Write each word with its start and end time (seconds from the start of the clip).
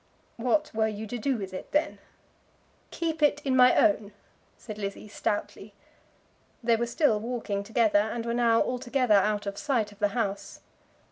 "What 0.37 0.73
were 0.73 0.87
you 0.87 1.05
to 1.05 1.19
do 1.19 1.37
with 1.37 1.53
it, 1.53 1.71
then?" 1.73 1.99
"Keep 2.89 3.21
it 3.21 3.39
in 3.45 3.55
my 3.55 3.75
own," 3.75 4.13
said 4.57 4.79
Lizzie 4.79 5.07
stoutly. 5.07 5.75
They 6.63 6.75
were 6.75 6.87
still 6.87 7.19
walking 7.19 7.63
together, 7.63 7.99
and 7.99 8.25
were 8.25 8.33
now 8.33 8.63
altogether 8.63 9.13
out 9.13 9.45
of 9.45 9.59
sight 9.59 9.91
of 9.91 9.99
the 9.99 10.07
house. 10.17 10.61